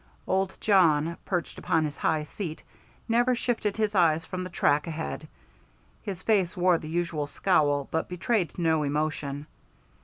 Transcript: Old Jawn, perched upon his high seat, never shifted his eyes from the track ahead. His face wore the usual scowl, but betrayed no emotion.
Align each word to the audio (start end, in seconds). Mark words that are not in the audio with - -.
Old 0.25 0.57
Jawn, 0.59 1.15
perched 1.25 1.59
upon 1.59 1.85
his 1.85 1.99
high 1.99 2.23
seat, 2.23 2.63
never 3.07 3.35
shifted 3.35 3.77
his 3.77 3.93
eyes 3.93 4.25
from 4.25 4.43
the 4.43 4.49
track 4.49 4.87
ahead. 4.87 5.27
His 6.01 6.23
face 6.23 6.57
wore 6.57 6.79
the 6.79 6.89
usual 6.89 7.27
scowl, 7.27 7.87
but 7.91 8.09
betrayed 8.09 8.57
no 8.57 8.81
emotion. 8.81 9.45